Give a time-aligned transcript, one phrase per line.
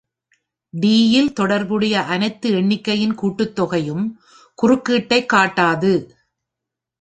[0.73, 4.11] D- இல், தொடர்புடைய அனைத்து எண்ணிக்கையின் கூட்டுத்தொகையும்
[4.61, 6.09] குறுக்கீட்டைக் காட்டாது.